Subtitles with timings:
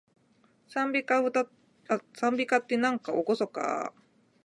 [0.67, 4.01] 讃美歌って、なんかおごそかー